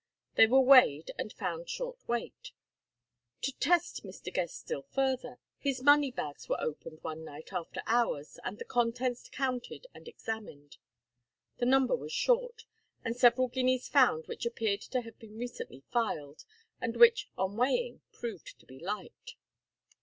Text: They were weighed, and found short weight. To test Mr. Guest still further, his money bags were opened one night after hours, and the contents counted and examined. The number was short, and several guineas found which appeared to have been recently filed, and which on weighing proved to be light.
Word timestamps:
They 0.33 0.47
were 0.47 0.61
weighed, 0.61 1.11
and 1.19 1.31
found 1.31 1.69
short 1.69 1.99
weight. 2.07 2.53
To 3.43 3.51
test 3.59 4.01
Mr. 4.03 4.33
Guest 4.33 4.57
still 4.57 4.81
further, 4.81 5.37
his 5.59 5.83
money 5.83 6.09
bags 6.09 6.49
were 6.49 6.59
opened 6.59 7.03
one 7.03 7.23
night 7.23 7.53
after 7.53 7.83
hours, 7.85 8.39
and 8.43 8.57
the 8.57 8.65
contents 8.65 9.29
counted 9.31 9.85
and 9.93 10.07
examined. 10.07 10.77
The 11.59 11.67
number 11.67 11.95
was 11.95 12.11
short, 12.11 12.63
and 13.05 13.15
several 13.15 13.47
guineas 13.47 13.87
found 13.87 14.25
which 14.25 14.43
appeared 14.47 14.81
to 14.81 15.01
have 15.01 15.19
been 15.19 15.37
recently 15.37 15.83
filed, 15.91 16.45
and 16.81 16.95
which 16.97 17.29
on 17.37 17.55
weighing 17.55 18.01
proved 18.11 18.59
to 18.59 18.65
be 18.65 18.79
light. 18.79 19.35